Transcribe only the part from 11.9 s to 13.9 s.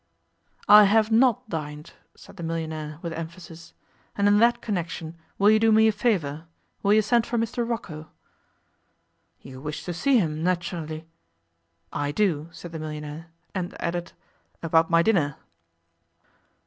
'I do,' said the millionaire, and